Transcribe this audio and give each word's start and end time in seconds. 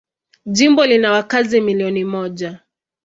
Jimbo 0.45 0.85
lina 0.85 1.11
wakazi 1.11 1.61
milioni 1.61 2.05
moja. 2.05 2.59